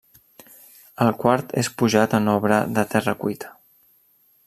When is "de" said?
2.79-2.89